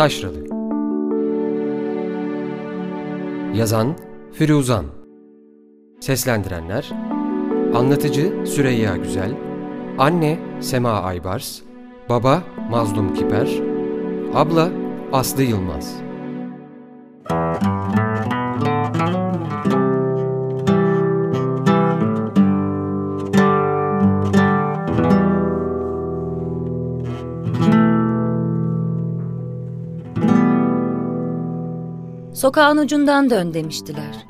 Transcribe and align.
Taşralı 0.00 0.44
Yazan 3.54 3.96
Firuzan. 4.32 4.86
Seslendirenler 6.00 6.92
Anlatıcı 7.74 8.46
Süreyya 8.46 8.96
Güzel 8.96 9.30
Anne 9.98 10.38
Sema 10.60 10.90
Aybars 10.90 11.60
Baba 12.08 12.42
Mazlum 12.70 13.14
Kiper 13.14 13.48
Abla 14.34 14.68
Aslı 15.12 15.42
Yılmaz 15.42 15.96
Sokağın 32.40 32.76
ucundan 32.76 33.30
dön 33.30 33.54
demiştiler. 33.54 34.26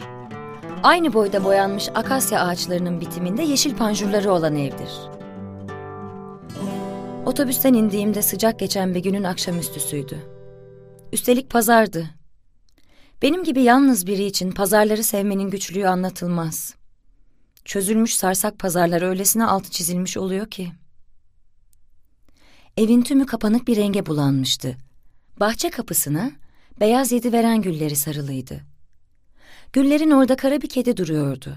Aynı 0.82 1.12
boyda 1.12 1.44
boyanmış 1.44 1.88
akasya 1.94 2.40
ağaçlarının 2.40 3.00
bitiminde 3.00 3.42
yeşil 3.42 3.76
panjurları 3.76 4.32
olan 4.32 4.56
evdir. 4.56 4.90
Otobüsten 7.26 7.74
indiğimde 7.74 8.22
sıcak 8.22 8.58
geçen 8.58 8.94
bir 8.94 9.02
günün 9.02 9.24
akşamüstüsüydü. 9.24 10.18
Üstelik 11.12 11.50
pazardı. 11.50 12.10
Benim 13.22 13.44
gibi 13.44 13.62
yalnız 13.62 14.06
biri 14.06 14.24
için 14.24 14.52
pazarları 14.52 15.04
sevmenin 15.04 15.50
güçlüğü 15.50 15.88
anlatılmaz. 15.88 16.74
Çözülmüş 17.64 18.16
sarsak 18.16 18.58
pazarlar 18.58 19.02
öylesine 19.02 19.44
altı 19.44 19.70
çizilmiş 19.70 20.16
oluyor 20.16 20.46
ki. 20.46 20.72
Evin 22.76 23.02
tümü 23.02 23.26
kapanık 23.26 23.68
bir 23.68 23.76
renge 23.76 24.06
bulanmıştı. 24.06 24.76
Bahçe 25.40 25.70
kapısına 25.70 26.39
beyaz 26.80 27.12
yedi 27.12 27.32
veren 27.32 27.62
gülleri 27.62 27.96
sarılıydı. 27.96 28.60
Güllerin 29.72 30.10
orada 30.10 30.36
kara 30.36 30.62
bir 30.62 30.68
kedi 30.68 30.96
duruyordu. 30.96 31.56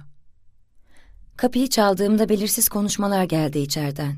Kapıyı 1.37 1.69
çaldığımda 1.69 2.29
belirsiz 2.29 2.69
konuşmalar 2.69 3.23
geldi 3.23 3.59
içeriden. 3.59 4.15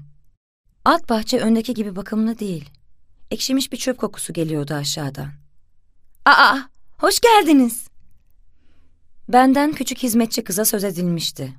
Alt 0.85 1.09
bahçe 1.09 1.39
öndeki 1.39 1.73
gibi 1.73 1.95
bakımlı 1.95 2.39
değil. 2.39 2.69
Ekşimiş 3.31 3.71
bir 3.71 3.77
çöp 3.77 3.97
kokusu 3.97 4.33
geliyordu 4.33 4.73
aşağıdan. 4.73 5.31
Aa, 6.25 6.57
hoş 6.97 7.19
geldiniz. 7.19 7.87
Benden 9.29 9.71
küçük 9.71 9.97
hizmetçi 9.97 10.43
kıza 10.43 10.65
söz 10.65 10.83
edilmişti. 10.83 11.53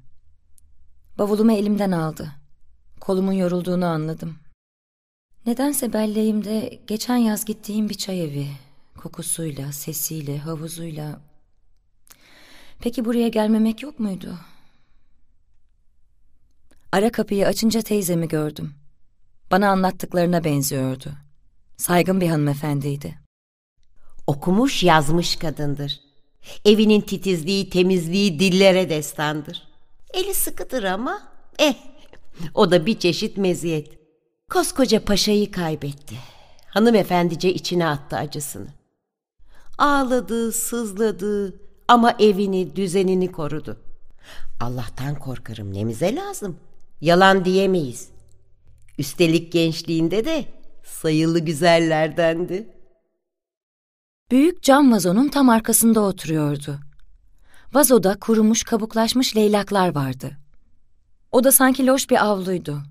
Bavulumu 1.19 1.53
elimden 1.53 1.91
aldı. 1.91 2.33
Kolumun 3.01 3.33
yorulduğunu 3.33 3.87
anladım. 3.87 4.39
Nedense 5.47 5.93
belleğimde 5.93 6.81
geçen 6.87 7.17
yaz 7.17 7.45
gittiğim 7.45 7.89
bir 7.89 7.95
çay 7.95 8.25
evi, 8.25 8.49
kokusuyla, 8.97 9.73
sesiyle, 9.73 10.39
havuzuyla... 10.39 11.21
Peki 12.81 13.05
buraya 13.05 13.29
gelmemek 13.29 13.83
yok 13.83 14.01
muydu? 14.01 14.39
Ara 16.93 17.13
kapıyı 17.13 17.47
açınca 17.47 17.83
teyzemi 17.83 18.29
gördüm. 18.29 18.75
Bana 19.51 19.71
anlattıklarına 19.71 20.45
benziyordu. 20.45 21.13
Saygın 21.77 22.21
bir 22.21 22.29
hanımefendiydi. 22.29 23.19
Okumuş 24.27 24.83
yazmış 24.83 25.37
kadındır. 25.37 26.01
Evinin 26.65 27.01
titizliği, 27.01 27.71
temizliği 27.71 28.39
dillere 28.39 28.89
destandır. 28.89 29.69
Eli 30.15 30.35
sıkıdır 30.35 30.85
ama 30.85 31.23
eh 31.59 31.75
o 32.55 32.71
da 32.71 32.87
bir 32.87 32.99
çeşit 32.99 33.37
meziyet. 33.37 33.99
Koskoca 34.51 35.05
paşayı 35.05 35.51
kaybetti. 35.51 36.17
Hanımefendice 36.67 37.55
içine 37.55 37.87
attı 37.87 38.17
acısını. 38.17 38.76
Ağladı, 39.79 40.53
sızladı 40.53 41.61
ama 41.89 42.13
evini, 42.19 42.77
düzenini 42.77 43.33
korudu. 43.33 43.77
Allah'tan 44.61 45.15
korkarım 45.15 45.75
nemize 45.75 46.15
lazım. 46.15 46.57
Yalan 47.01 47.45
diyemeyiz. 47.45 48.09
Üstelik 48.99 49.53
gençliğinde 49.53 50.25
de 50.25 50.45
sayılı 50.85 51.39
güzellerdendi. 51.39 52.69
Büyük 54.31 54.63
cam 54.63 54.93
vazonun 54.93 55.29
tam 55.29 55.49
arkasında 55.49 56.01
oturuyordu. 56.01 56.79
Vazoda 57.73 58.17
kurumuş, 58.21 58.65
kabuklaşmış 58.65 59.37
leylaklar 59.37 59.95
vardı. 59.95 60.37
O 61.33 61.45
da 61.45 61.53
sanki 61.53 61.87
loş 61.87 62.11
bir 62.11 62.25
avluydu. 62.25 62.83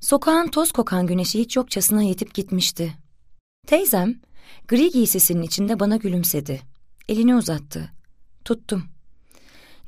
Sokağın 0.00 0.48
toz 0.48 0.72
kokan 0.72 1.06
güneşi 1.06 1.40
hiç 1.40 1.56
yokçasına 1.56 2.02
yetip 2.02 2.34
gitmişti. 2.34 2.94
Teyzem, 3.66 4.20
gri 4.68 4.90
giysisinin 4.90 5.42
içinde 5.42 5.80
bana 5.80 5.96
gülümsedi. 5.96 6.60
Elini 7.08 7.36
uzattı. 7.36 7.92
Tuttum. 8.44 8.84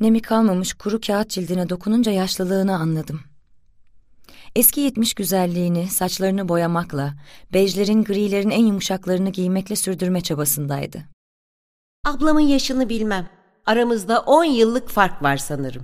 Nemi 0.01 0.23
kalmamış 0.23 0.75
kuru 0.75 1.01
kağıt 1.01 1.31
cildine 1.31 1.69
dokununca 1.69 2.13
yaşlılığını 2.13 2.77
anladım. 2.77 3.21
Eski 4.57 4.81
yetmiş 4.81 5.15
güzelliğini 5.15 5.89
saçlarını 5.89 6.49
boyamakla, 6.49 7.15
bejlerin 7.53 8.05
grilerin 8.05 8.51
en 8.51 8.67
yumuşaklarını 8.67 9.31
giymekle 9.31 9.77
sürdürme 9.77 10.21
çabasındaydı. 10.21 11.05
Ablamın 12.05 12.41
yaşını 12.41 12.89
bilmem. 12.89 13.29
Aramızda 13.67 14.21
on 14.21 14.45
yıllık 14.45 14.89
fark 14.89 15.23
var 15.23 15.37
sanırım. 15.37 15.83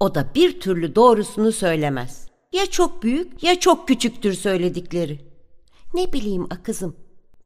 O 0.00 0.14
da 0.14 0.30
bir 0.34 0.60
türlü 0.60 0.94
doğrusunu 0.94 1.52
söylemez. 1.52 2.28
Ya 2.52 2.66
çok 2.66 3.02
büyük 3.02 3.42
ya 3.42 3.60
çok 3.60 3.88
küçüktür 3.88 4.32
söyledikleri. 4.32 5.20
Ne 5.94 6.12
bileyim 6.12 6.46
akızım. 6.50 6.96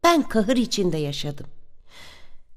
Ben 0.05 0.23
kahır 0.23 0.57
içinde 0.57 0.97
yaşadım. 0.99 1.47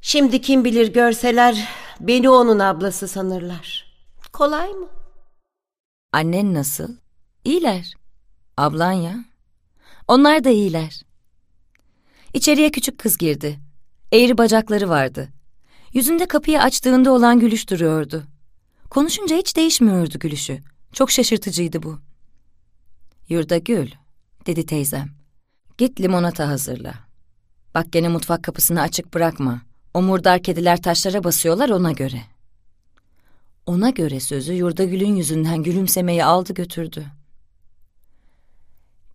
Şimdi 0.02 0.42
kim 0.42 0.66
bilir 0.66 0.94
görseler 0.94 1.70
beni 2.00 2.30
onun 2.30 2.60
ablası 2.60 3.08
sanırlar. 3.08 3.86
Kolay 4.34 4.70
mı? 4.70 4.88
Annen 6.12 6.54
nasıl? 6.54 6.96
İyiler. 7.44 7.94
Ablan 8.58 8.92
ya. 8.92 9.26
Onlar 10.08 10.44
da 10.44 10.50
iyiler. 10.50 11.02
İçeriye 12.34 12.72
küçük 12.72 12.98
kız 12.98 13.18
girdi. 13.18 13.60
Eğri 14.12 14.38
bacakları 14.38 14.90
vardı. 14.90 15.30
Yüzünde 15.94 16.26
kapıyı 16.26 16.62
açtığında 16.62 17.12
olan 17.12 17.40
gülüş 17.40 17.70
duruyordu. 17.70 18.24
Konuşunca 18.90 19.38
hiç 19.38 19.56
değişmiyordu 19.56 20.20
gülüşü. 20.20 20.60
Çok 20.94 21.12
şaşırtıcıydı 21.12 21.84
bu. 21.84 22.00
Yurda 23.30 23.58
gül, 23.58 23.92
dedi 24.46 24.66
teyzem. 24.66 25.10
Git 25.78 26.02
limonata 26.02 26.48
hazırla. 26.48 26.94
Bak 27.76 27.92
gene 27.92 28.10
mutfak 28.10 28.44
kapısını 28.44 28.82
açık 28.82 29.14
bırakma. 29.14 29.62
O 29.94 30.02
murdar 30.02 30.44
kediler 30.44 30.82
taşlara 30.82 31.24
basıyorlar 31.24 31.70
ona 31.70 31.92
göre. 31.92 32.22
Ona 33.66 33.90
göre 33.90 34.20
sözü 34.20 34.54
yurda 34.54 34.84
gülün 34.84 35.16
yüzünden 35.16 35.64
gülümsemeyi 35.64 36.26
aldı 36.26 36.54
götürdü. 36.54 37.06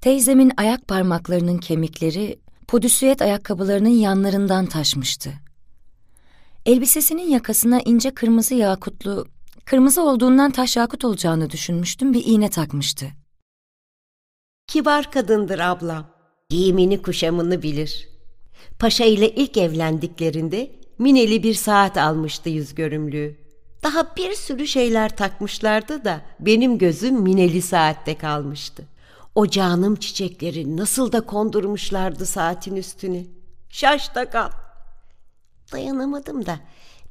Teyzemin 0.01 0.53
ayak 0.57 0.89
parmaklarının 0.89 1.59
kemikleri 1.59 2.39
podüsüyet 2.69 3.23
ayakkabılarının 3.23 3.89
yanlarından 3.89 4.67
taşmıştı. 4.67 5.33
Elbisesinin 6.67 7.31
yakasına 7.31 7.81
ince 7.81 8.15
kırmızı 8.15 8.55
yakutlu, 8.55 9.27
kırmızı 9.65 10.03
olduğundan 10.03 10.51
taş 10.51 10.77
yakut 10.77 11.05
olacağını 11.05 11.51
düşünmüştüm 11.51 12.13
bir 12.13 12.27
iğne 12.27 12.51
takmıştı. 12.51 13.07
Kibar 14.67 15.11
kadındır 15.11 15.59
ablam. 15.59 16.07
Giyimini 16.49 17.03
kuşamını 17.03 17.63
bilir. 17.63 18.18
Paşa 18.79 19.05
ile 19.05 19.31
ilk 19.35 19.57
evlendiklerinde 19.57 20.71
mineli 20.99 21.43
bir 21.43 21.55
saat 21.55 21.97
almıştı 21.97 22.49
yüz 22.49 22.75
görümlüğü. 22.75 23.37
Daha 23.83 24.17
bir 24.17 24.35
sürü 24.35 24.67
şeyler 24.67 25.17
takmışlardı 25.17 26.05
da 26.05 26.21
benim 26.41 26.79
gözüm 26.79 27.21
mineli 27.21 27.63
saatte 27.63 28.19
kalmıştı. 28.19 28.85
O 29.35 29.47
canım 29.47 29.97
çiçekleri 29.97 30.77
nasıl 30.77 31.13
da 31.13 31.21
kondurmuşlardı 31.21 32.27
saatin 32.27 32.77
üstüne. 32.77 33.27
Şaş 33.69 34.15
da 34.15 34.31
kal. 34.31 34.51
Dayanamadım 35.73 36.47
da 36.47 36.61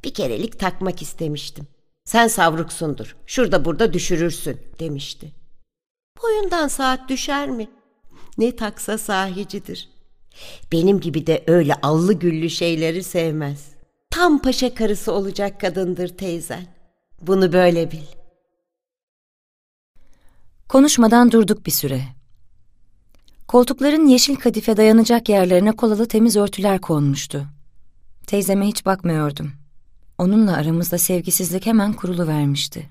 bir 0.03 0.13
kerelik 0.13 0.59
takmak 0.59 1.01
istemiştim. 1.01 1.67
Sen 2.05 2.27
savruksundur, 2.27 3.15
şurada 3.25 3.65
burada 3.65 3.93
düşürürsün 3.93 4.61
demişti. 4.79 5.31
Boyundan 6.23 6.67
saat 6.67 7.09
düşer 7.09 7.49
mi? 7.49 7.69
Ne 8.37 8.55
taksa 8.55 8.97
sahicidir. 8.97 9.89
Benim 10.71 10.99
gibi 10.99 11.27
de 11.27 11.43
öyle 11.47 11.75
allı 11.75 12.13
güllü 12.13 12.49
şeyleri 12.49 13.03
sevmez. 13.03 13.65
Tam 14.09 14.41
paşa 14.41 14.75
karısı 14.75 15.11
olacak 15.11 15.61
kadındır 15.61 16.07
teyzen. 16.07 16.65
Bunu 17.21 17.53
böyle 17.53 17.91
bil. 17.91 18.05
Konuşmadan 20.69 21.31
durduk 21.31 21.65
bir 21.65 21.71
süre. 21.71 22.01
Koltukların 23.47 24.07
yeşil 24.07 24.35
kadife 24.35 24.77
dayanacak 24.77 25.29
yerlerine 25.29 25.71
kolalı 25.71 26.07
temiz 26.07 26.35
örtüler 26.35 26.81
konmuştu. 26.81 27.47
Teyzeme 28.27 28.67
hiç 28.67 28.85
bakmıyordum. 28.85 29.51
Onunla 30.17 30.53
aramızda 30.53 30.97
sevgisizlik 30.97 31.65
hemen 31.65 31.93
kurulu 31.93 32.27
vermişti. 32.27 32.89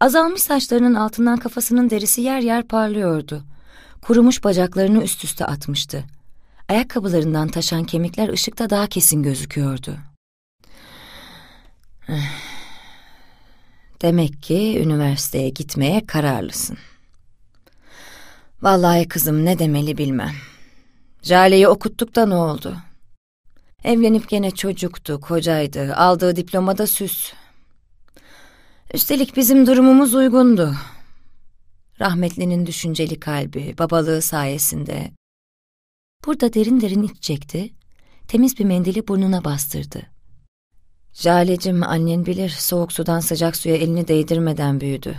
Azalmış 0.00 0.42
saçlarının 0.42 0.94
altından 0.94 1.38
kafasının 1.38 1.90
derisi 1.90 2.20
yer 2.20 2.40
yer 2.40 2.68
parlıyordu. 2.68 3.42
Kurumuş 4.02 4.44
bacaklarını 4.44 5.02
üst 5.02 5.24
üste 5.24 5.46
atmıştı. 5.46 6.04
Ayakkabılarından 6.72 7.48
taşan 7.48 7.84
kemikler 7.84 8.28
ışıkta 8.28 8.70
daha 8.70 8.86
kesin 8.86 9.22
gözüküyordu. 9.22 9.98
Demek 14.02 14.42
ki 14.42 14.80
üniversiteye 14.82 15.48
gitmeye 15.48 16.06
kararlısın. 16.06 16.78
Vallahi 18.62 19.08
kızım 19.08 19.44
ne 19.44 19.58
demeli 19.58 19.98
bilmem. 19.98 20.32
Jale'yi 21.22 21.68
okuttuk 21.68 22.16
da 22.16 22.26
ne 22.26 22.34
oldu? 22.34 22.76
Evlenip 23.84 24.28
gene 24.28 24.50
çocuktu, 24.50 25.20
kocaydı, 25.20 25.94
aldığı 25.94 26.36
diplomada 26.36 26.86
süs. 26.86 27.32
Üstelik 28.94 29.36
bizim 29.36 29.66
durumumuz 29.66 30.14
uygundu. 30.14 30.74
Rahmetlinin 32.00 32.66
düşünceli 32.66 33.20
kalbi, 33.20 33.74
babalığı 33.78 34.22
sayesinde. 34.22 35.10
Burada 36.26 36.52
derin 36.52 36.80
derin 36.80 37.02
iç 37.02 37.22
çekti, 37.22 37.70
temiz 38.28 38.58
bir 38.58 38.64
mendili 38.64 39.08
burnuna 39.08 39.44
bastırdı. 39.44 40.02
Jalecim 41.12 41.82
annen 41.82 42.26
bilir 42.26 42.48
soğuk 42.48 42.92
sudan 42.92 43.20
sıcak 43.20 43.56
suya 43.56 43.76
elini 43.76 44.08
değdirmeden 44.08 44.80
büyüdü. 44.80 45.16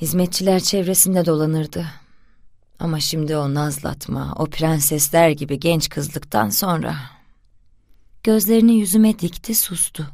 Hizmetçiler 0.00 0.60
çevresinde 0.60 1.26
dolanırdı. 1.26 1.86
Ama 2.78 3.00
şimdi 3.00 3.36
o 3.36 3.54
nazlatma, 3.54 4.34
o 4.38 4.46
prensesler 4.46 5.30
gibi 5.30 5.60
genç 5.60 5.88
kızlıktan 5.88 6.50
sonra... 6.50 6.96
Gözlerini 8.22 8.78
yüzüme 8.78 9.18
dikti, 9.18 9.54
sustu. 9.54 10.06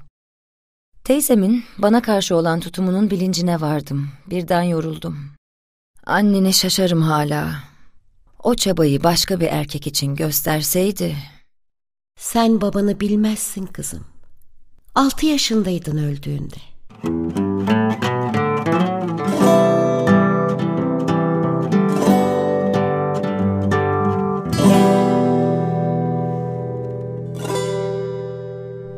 Teyzemin 1.04 1.64
bana 1.78 2.02
karşı 2.02 2.36
olan 2.36 2.60
tutumunun 2.60 3.10
bilincine 3.10 3.60
vardım. 3.60 4.10
Birden 4.26 4.62
yoruldum. 4.62 5.30
Annene 6.06 6.52
şaşarım 6.52 7.02
hala. 7.02 7.73
O 8.44 8.54
çabayı 8.54 9.02
başka 9.02 9.40
bir 9.40 9.46
erkek 9.46 9.86
için 9.86 10.14
gösterseydi... 10.14 11.16
Sen 12.18 12.60
babanı 12.60 13.00
bilmezsin 13.00 13.66
kızım. 13.66 14.04
Altı 14.94 15.26
yaşındaydın 15.26 15.96
öldüğünde. 15.96 16.56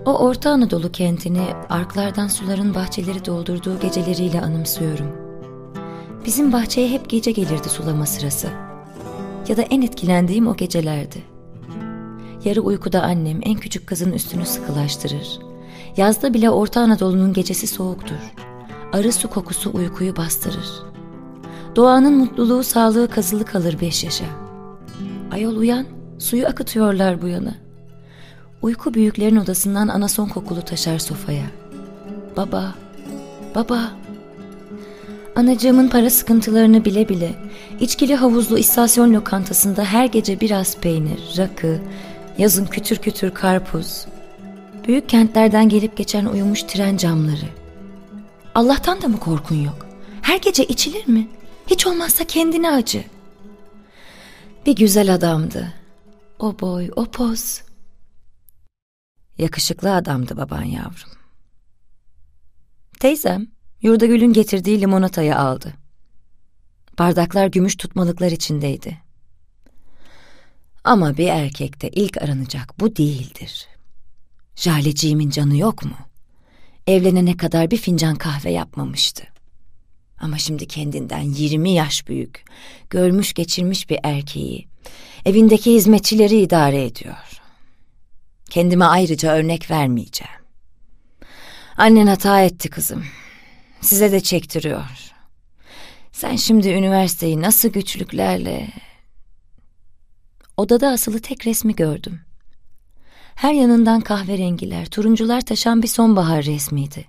O 0.05 0.19
Orta 0.19 0.51
Anadolu 0.51 0.93
kentini 0.93 1.47
arklardan 1.69 2.29
suların 2.29 2.75
bahçeleri 2.75 3.25
doldurduğu 3.25 3.81
geceleriyle 3.81 4.41
anımsıyorum. 4.41 5.13
Bizim 6.27 6.53
bahçeye 6.53 6.89
hep 6.89 7.11
gece 7.11 7.31
gelirdi 7.31 7.69
sulama 7.69 8.07
sırası. 8.07 8.66
Ya 9.49 9.57
da 9.57 9.63
en 9.63 9.83
etkilendiğim 9.83 10.47
o 10.47 10.57
gecelerdi. 10.57 11.23
Yarı 12.45 12.61
uykuda 12.61 13.03
annem 13.03 13.41
en 13.43 13.55
küçük 13.55 13.87
kızın 13.87 14.13
üstünü 14.13 14.47
sıkılaştırır. 14.47 15.39
Yazda 15.97 16.35
bile 16.35 16.51
Orta 16.51 16.81
Anadolu'nun 16.81 17.33
gecesi 17.33 17.67
soğuktur. 17.67 18.35
Arı 18.93 19.13
su 19.13 19.31
kokusu 19.31 19.71
uykuyu 19.75 20.17
bastırır. 20.17 20.83
Doğanın 21.77 22.17
mutluluğu 22.17 22.63
sağlığı 22.63 23.11
kazılı 23.11 23.45
kalır 23.45 23.81
beş 23.81 24.05
yaşa. 24.05 24.25
Ayol 25.33 25.57
uyan, 25.57 25.87
suyu 26.19 26.47
akıtıyorlar 26.47 27.23
bu 27.23 27.29
yana. 27.29 27.55
Uyku 28.63 28.95
büyüklerin 28.95 29.37
odasından 29.37 29.89
anason 29.89 30.29
kokulu 30.29 30.63
taşar 30.63 30.99
sofaya. 30.99 31.47
Baba, 32.37 32.75
baba. 33.55 34.06
Anacığımın 35.37 35.89
para 35.89 36.11
sıkıntılarını 36.11 36.85
bile 36.85 37.09
bile 37.09 37.35
içkili 37.81 38.15
havuzlu 38.15 38.59
istasyon 38.59 39.15
lokantasında 39.15 39.85
her 39.85 40.07
gece 40.07 40.41
biraz 40.41 40.77
peynir, 40.77 41.21
rakı, 41.37 41.81
yazın 42.39 42.67
kütür 42.67 42.97
kütür 42.97 43.31
karpuz. 43.31 44.07
Büyük 44.89 45.09
kentlerden 45.09 45.69
gelip 45.69 45.97
geçen 45.97 46.27
uyumuş 46.27 46.63
tren 46.63 46.97
camları. 46.97 47.49
Allah'tan 48.55 49.03
da 49.03 49.09
mı 49.09 49.21
korkun 49.21 49.57
yok? 49.57 49.87
Her 50.23 50.39
gece 50.39 50.65
içilir 50.65 51.09
mi? 51.09 51.29
Hiç 51.67 51.87
olmazsa 51.87 52.25
kendine 52.25 52.71
acı. 52.71 53.05
Bir 54.67 54.77
güzel 54.77 55.15
adamdı. 55.15 55.75
O 56.39 56.61
boy, 56.61 56.91
o 56.97 57.05
poz. 57.05 57.63
Yakışıklı 59.39 59.95
adamdı 59.95 60.37
baban 60.37 60.63
yavrum. 60.63 61.11
Teyzem 63.01 63.56
Yurdagül'ün 63.83 64.33
getirdiği 64.33 64.81
limonatayı 64.81 65.39
aldı. 65.39 65.75
Bardaklar 66.99 67.47
gümüş 67.47 67.77
tutmalıklar 67.77 68.31
içindeydi. 68.31 68.99
Ama 70.85 71.17
bir 71.17 71.29
erkekte 71.29 71.89
ilk 71.89 72.23
aranacak 72.23 72.81
bu 72.81 72.97
değildir. 72.97 73.67
Jaleciğimin 74.57 75.31
canı 75.31 75.57
yok 75.57 75.85
mu? 75.85 75.97
Evlenene 76.87 77.37
kadar 77.37 77.71
bir 77.71 77.77
fincan 77.77 78.15
kahve 78.15 78.51
yapmamıştı. 78.51 79.25
Ama 80.21 80.39
şimdi 80.39 80.67
kendinden 80.67 81.21
yirmi 81.21 81.71
yaş 81.71 82.09
büyük, 82.09 82.45
görmüş 82.91 83.35
geçirmiş 83.35 83.91
bir 83.91 83.99
erkeği, 84.03 84.69
evindeki 85.25 85.75
hizmetçileri 85.75 86.41
idare 86.41 86.85
ediyor. 86.85 87.17
Kendime 88.51 88.85
ayrıca 88.85 89.33
örnek 89.33 89.71
vermeyeceğim. 89.71 90.35
Annen 91.77 92.07
hata 92.07 92.41
etti 92.41 92.71
kızım. 92.71 93.05
Size 93.87 94.13
de 94.13 94.21
çektiriyor. 94.21 95.13
Sen 96.13 96.37
şimdi 96.37 96.69
üniversiteyi 96.69 97.43
nasıl 97.43 97.69
güçlüklerle... 97.69 98.69
Odada 100.57 100.89
asılı 100.89 101.21
tek 101.21 101.47
resmi 101.47 101.77
gördüm. 101.77 102.21
Her 103.35 103.53
yanından 103.53 104.01
kahverengiler, 104.01 104.87
turuncular 104.87 105.41
taşan 105.41 105.83
bir 105.83 105.89
sonbahar 105.89 106.45
resmiydi. 106.45 107.05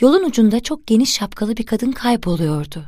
Yolun 0.00 0.24
ucunda 0.24 0.60
çok 0.60 0.86
geniş 0.86 1.12
şapkalı 1.12 1.56
bir 1.56 1.66
kadın 1.66 1.92
kayboluyordu. 1.92 2.84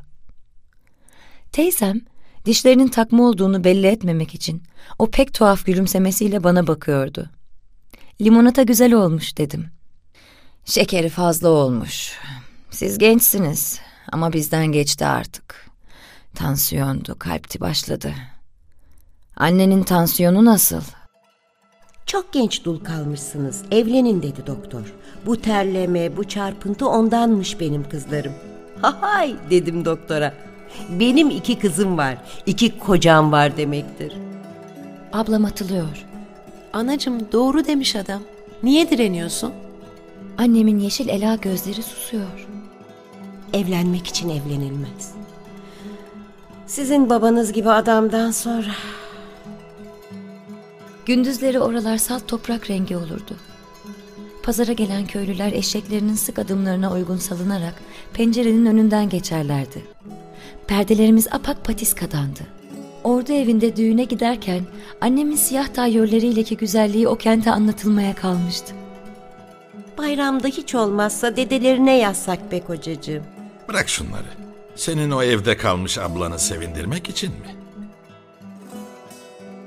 Teyzem, 1.53 2.01
dişlerinin 2.45 2.89
takma 2.89 3.23
olduğunu 3.23 3.65
belli 3.65 3.87
etmemek 3.87 4.35
için 4.35 4.63
o 4.99 5.11
pek 5.11 5.35
tuhaf 5.35 5.67
gülümsemesiyle 5.67 6.45
bana 6.45 6.67
bakıyordu. 6.67 7.31
Limonata 8.21 8.63
güzel 8.63 8.93
olmuş 8.93 9.39
dedim. 9.39 9.71
Şekeri 10.65 11.09
fazla 11.09 11.49
olmuş. 11.49 12.19
Siz 12.73 12.99
gençsiniz 12.99 13.81
ama 14.13 14.33
bizden 14.33 14.67
geçti 14.67 15.07
artık. 15.07 15.71
Tansiyondu, 16.35 17.19
kalpti 17.19 17.61
başladı. 17.61 18.13
Annenin 19.37 19.83
tansiyonu 19.83 20.45
nasıl? 20.45 20.81
Çok 22.07 22.33
genç 22.33 22.65
dul 22.65 22.85
kalmışsınız. 22.85 23.63
Evlenin 23.71 24.23
dedi 24.23 24.47
doktor. 24.47 24.93
Bu 25.27 25.41
terleme, 25.41 26.17
bu 26.17 26.25
çarpıntı 26.25 26.89
ondanmış 26.89 27.61
benim 27.61 27.89
kızlarım. 27.89 28.33
Hay 28.83 29.37
dedim 29.51 29.85
doktora. 29.85 30.35
Benim 30.89 31.31
iki 31.31 31.59
kızım 31.59 31.99
var. 31.99 32.19
iki 32.47 32.79
kocam 32.79 33.33
var 33.33 33.57
demektir. 33.57 34.13
Ablam 35.13 35.45
atılıyor. 35.45 36.07
Anacım 36.73 37.33
doğru 37.33 37.67
demiş 37.67 37.97
adam. 37.97 38.23
Niye 38.63 38.91
direniyorsun? 38.91 39.53
Annemin 40.39 40.79
yeşil 40.79 41.09
ela 41.09 41.35
gözleri 41.35 41.83
susuyor. 41.83 42.52
Evlenmek 43.53 44.07
için 44.07 44.29
evlenilmez. 44.29 45.15
Sizin 46.67 47.11
babanız 47.11 47.53
gibi 47.53 47.71
adamdan 47.71 48.31
sonra 48.31 48.73
Gündüzleri 51.07 51.61
oralar 51.61 51.97
salt 51.97 52.29
toprak 52.29 52.71
rengi 52.71 52.97
olurdu. 52.97 53.37
Pazara 54.43 54.73
gelen 54.73 55.07
köylüler 55.07 55.53
eşeklerinin 55.53 56.15
sık 56.15 56.39
adımlarına 56.39 56.93
uygun 56.93 57.17
salınarak 57.17 57.75
pencerenin 58.15 58.67
önünden 58.67 59.09
geçerlerdi. 59.09 59.85
Perdelerimiz 60.67 61.29
apak 61.31 61.65
patiskadandı. 61.65 62.41
Ordu 63.05 63.33
evinde 63.33 63.77
düğüne 63.77 64.05
giderken 64.05 64.63
annemin 65.01 65.37
siyah 65.37 65.69
tayyörleriyleki 65.69 66.57
güzelliği 66.57 67.09
o 67.09 67.17
kente 67.17 67.51
anlatılmaya 67.51 68.15
kalmıştı. 68.15 68.75
bayramda 69.99 70.49
hiç 70.49 70.75
olmazsa 70.75 71.37
dedelerine 71.37 71.99
yazsak 71.99 72.53
be 72.53 72.61
kocacığım. 72.61 73.23
Bırak 73.73 73.89
şunları. 73.89 74.27
Senin 74.77 75.11
o 75.11 75.23
evde 75.23 75.57
kalmış 75.57 75.99
ablanı 75.99 76.39
sevindirmek 76.39 77.09
için 77.09 77.31
mi? 77.31 77.57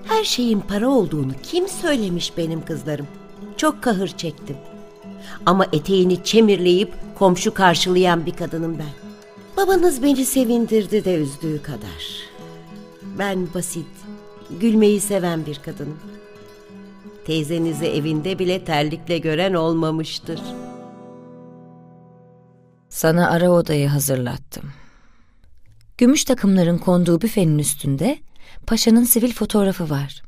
Her 0.07 0.23
şeyin 0.23 0.59
para 0.59 0.89
olduğunu 0.89 1.31
kim 1.43 1.67
söylemiş 1.67 2.37
benim 2.37 2.65
kızlarım? 2.65 3.07
Çok 3.57 3.83
kahır 3.83 4.07
çektim. 4.07 4.57
Ama 5.45 5.65
eteğini 5.73 6.23
çemirleyip 6.23 6.93
komşu 7.15 7.53
karşılayan 7.53 8.25
bir 8.25 8.35
kadınım 8.35 8.79
ben. 8.79 8.93
Babanız 9.57 10.03
beni 10.03 10.25
sevindirdi 10.25 11.05
de 11.05 11.15
üzdüğü 11.15 11.61
kadar. 11.61 12.27
Ben 13.19 13.53
basit, 13.53 13.87
gülmeyi 14.59 15.01
seven 15.01 15.45
bir 15.45 15.55
kadınım. 15.55 15.99
Teyzenizi 17.25 17.85
evinde 17.85 18.39
bile 18.39 18.65
terlikle 18.65 19.17
gören 19.17 19.53
olmamıştır. 19.53 20.39
Sana 22.95 23.29
ara 23.29 23.49
odayı 23.49 23.87
hazırlattım. 23.87 24.73
Gümüş 25.97 26.23
takımların 26.23 26.77
konduğu 26.77 27.21
büfenin 27.21 27.59
üstünde 27.59 28.19
paşanın 28.67 29.03
sivil 29.03 29.33
fotoğrafı 29.33 29.89
var. 29.89 30.23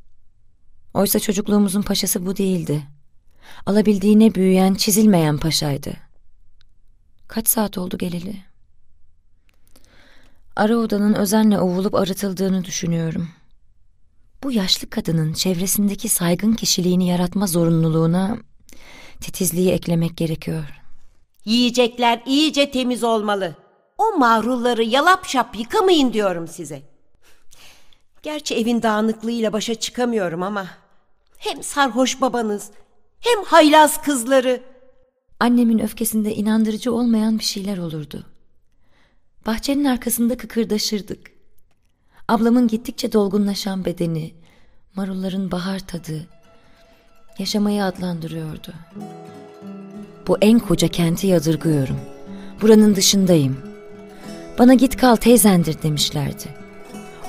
Oysa 0.94 1.20
çocukluğumuzun 1.20 1.82
paşası 1.82 2.26
bu 2.26 2.38
değildi. 2.38 2.84
Alabildiğine 3.66 4.36
büyüyen, 4.36 4.74
çizilmeyen 4.74 5.38
paşaydı. 5.38 5.94
Kaç 7.28 7.48
saat 7.48 7.78
oldu 7.78 7.98
geleli? 7.98 8.36
Ara 10.56 10.78
odanın 10.78 11.14
özenle 11.14 11.60
ovulup 11.60 11.96
arıtıldığını 11.96 12.64
düşünüyorum. 12.64 13.30
Bu 14.44 14.52
yaşlı 14.52 14.90
kadının 14.90 15.34
çevresindeki 15.34 16.10
saygın 16.10 16.54
kişiliğini 16.54 17.08
yaratma 17.08 17.48
zorunluluğuna 17.48 18.38
titizliği 19.22 19.72
eklemek 19.72 20.18
gerekiyor. 20.18 20.77
Yiyecekler 21.48 22.22
iyice 22.26 22.72
temiz 22.72 23.04
olmalı. 23.04 23.56
O 23.98 24.18
mahrulları 24.18 24.84
yalap 24.84 25.26
şap 25.26 25.60
yıkamayın 25.60 26.14
diyorum 26.14 26.48
size. 26.48 26.82
Gerçi 28.24 28.56
evin 28.56 28.82
dağınıklığıyla 28.82 29.54
başa 29.54 29.76
çıkamıyorum 29.76 30.44
ama 30.44 30.68
hem 31.38 31.64
sarhoş 31.64 32.22
babanız 32.22 32.72
hem 33.20 33.44
haylaz 33.44 34.02
kızları. 34.02 34.62
Annemin 35.40 35.80
öfkesinde 35.80 36.36
inandırıcı 36.36 36.94
olmayan 36.94 37.40
bir 37.40 37.44
şeyler 37.44 37.78
olurdu. 37.78 38.24
Bahçenin 39.46 39.86
arkasında 39.86 40.38
kıkırdaşırdık. 40.38 41.32
Ablamın 42.28 42.68
gittikçe 42.68 43.14
dolgunlaşan 43.14 43.86
bedeni, 43.86 44.34
marulların 44.96 45.52
bahar 45.52 45.80
tadı, 45.80 46.28
yaşamayı 47.40 47.84
adlandırıyordu. 47.84 48.74
Bu 50.28 50.38
en 50.42 50.60
koca 50.60 50.88
kenti 50.88 51.28
yadırgıyorum. 51.28 51.98
Buranın 52.62 52.96
dışındayım. 52.96 53.58
Bana 54.60 54.74
git 54.74 54.98
kal 54.98 55.16
teyzendir 55.16 55.82
demişlerdi. 55.84 56.46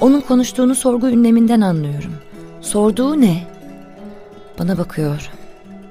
Onun 0.00 0.20
konuştuğunu 0.20 0.74
sorgu 0.74 1.08
ünleminden 1.08 1.60
anlıyorum. 1.60 2.12
Sorduğu 2.60 3.20
ne? 3.20 3.46
Bana 4.58 4.78
bakıyor. 4.78 5.30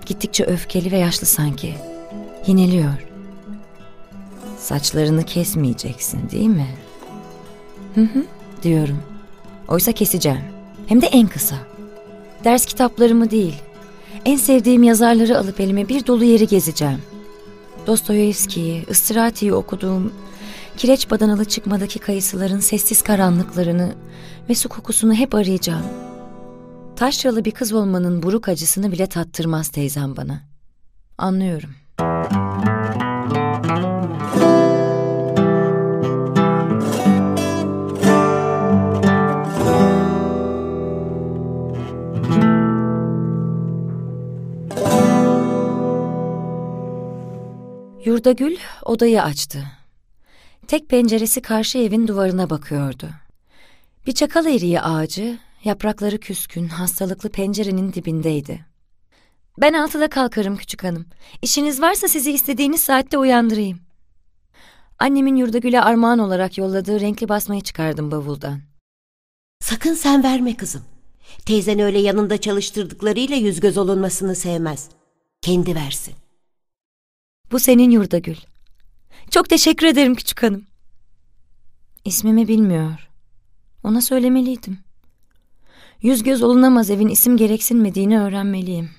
Gittikçe 0.05 0.43
öfkeli 0.43 0.91
ve 0.91 0.97
yaşlı 0.97 1.27
sanki. 1.27 1.75
Yineliyor. 2.47 3.07
Saçlarını 4.59 5.23
kesmeyeceksin 5.23 6.29
değil 6.29 6.47
mi? 6.49 6.67
Hı 7.95 8.01
hı 8.01 8.23
diyorum. 8.63 8.97
Oysa 9.67 9.91
keseceğim. 9.91 10.41
Hem 10.87 11.01
de 11.01 11.05
en 11.05 11.27
kısa. 11.27 11.55
Ders 12.43 12.65
kitaplarımı 12.65 13.31
değil, 13.31 13.55
en 14.27 14.35
sevdiğim 14.35 14.83
yazarları 14.83 15.37
alıp 15.37 15.59
elime 15.59 15.89
bir 15.89 16.07
dolu 16.07 16.23
yeri 16.23 16.47
gezeceğim. 16.47 17.01
Dostoyevski'yi, 17.87 18.85
Istirati'yi 18.89 19.53
okuduğum, 19.53 20.13
kireç 20.77 21.11
badanalı 21.11 21.45
çıkmadaki 21.45 21.99
kayısıların 21.99 22.59
sessiz 22.59 23.01
karanlıklarını 23.01 23.95
ve 24.49 24.55
su 24.55 24.69
kokusunu 24.69 25.13
hep 25.13 25.35
arayacağım. 25.35 25.85
Taşralı 26.95 27.45
bir 27.45 27.51
kız 27.51 27.73
olmanın 27.73 28.23
buruk 28.23 28.49
acısını 28.49 28.91
bile 28.91 29.07
tattırmaz 29.07 29.67
teyzem 29.67 30.17
bana. 30.17 30.41
Anlıyorum. 31.17 31.69
Yurdagül 48.17 48.57
odayı 48.85 49.23
açtı. 49.23 49.63
Tek 50.67 50.89
penceresi 50.89 51.41
karşı 51.41 51.77
evin 51.77 52.07
duvarına 52.07 52.49
bakıyordu. 52.49 53.09
Bir 54.07 54.11
çakal 54.11 54.45
eriği 54.45 54.81
ağacı, 54.81 55.39
yaprakları 55.63 56.19
küskün, 56.19 56.67
hastalıklı 56.67 57.29
pencerenin 57.29 57.93
dibindeydi. 57.93 58.65
Ben 59.61 59.73
altıda 59.73 60.09
kalkarım 60.09 60.57
küçük 60.57 60.83
hanım. 60.83 61.05
İşiniz 61.41 61.81
varsa 61.81 62.07
sizi 62.07 62.31
istediğiniz 62.31 62.83
saatte 62.83 63.17
uyandırayım. 63.17 63.79
Annemin 64.99 65.35
Yurdagül'e 65.35 65.81
armağan 65.81 66.19
olarak 66.19 66.57
yolladığı 66.57 66.99
renkli 66.99 67.29
basmayı 67.29 67.61
çıkardım 67.61 68.11
bavuldan. 68.11 68.61
Sakın 69.59 69.93
sen 69.93 70.23
verme 70.23 70.57
kızım. 70.57 70.83
Teyzen 71.45 71.79
öyle 71.79 71.99
yanında 71.99 72.41
çalıştırdıklarıyla 72.41 73.35
yüz 73.35 73.59
göz 73.59 73.77
olunmasını 73.77 74.35
sevmez. 74.35 74.89
Kendi 75.41 75.75
versin. 75.75 76.13
Bu 77.51 77.59
senin 77.59 77.91
Yurdagül. 77.91 78.37
Çok 79.31 79.49
teşekkür 79.49 79.87
ederim 79.87 80.15
küçük 80.15 80.43
hanım. 80.43 80.65
İsmimi 82.05 82.47
bilmiyor. 82.47 83.09
Ona 83.83 84.01
söylemeliydim. 84.01 84.79
Yüz 86.01 86.23
göz 86.23 86.43
olunamaz 86.43 86.89
evin 86.89 87.07
isim 87.07 87.37
gereksinmediğini 87.37 88.19
öğrenmeliyim. 88.19 88.89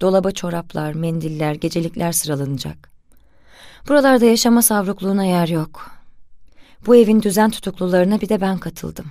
Dolaba 0.00 0.30
çoraplar, 0.30 0.92
mendiller, 0.94 1.54
gecelikler 1.54 2.12
sıralanacak. 2.12 2.90
Buralarda 3.88 4.24
yaşama 4.24 4.62
savrukluğuna 4.62 5.24
yer 5.24 5.48
yok. 5.48 5.90
Bu 6.86 6.96
evin 6.96 7.22
düzen 7.22 7.50
tutuklularına 7.50 8.20
bir 8.20 8.28
de 8.28 8.40
ben 8.40 8.58
katıldım. 8.58 9.06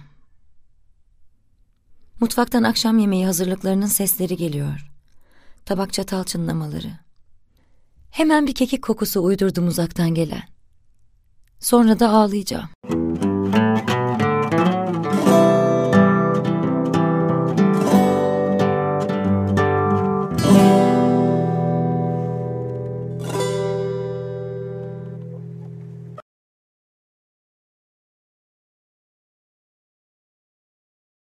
Mutfaktan 2.19 2.63
akşam 2.63 2.99
yemeği 2.99 3.25
hazırlıklarının 3.25 3.85
sesleri 3.85 4.37
geliyor. 4.37 4.91
Tabak 5.65 5.93
çatal 5.93 6.23
çınlamaları. 6.23 6.91
Hemen 8.13 8.47
bir 8.47 8.53
kekik 8.53 8.81
kokusu 8.81 9.23
uydurdum 9.23 9.67
uzaktan 9.67 10.09
gelen. 10.13 10.43
Sonra 11.59 11.99
da 11.99 12.09
ağlayacağım. 12.09 12.69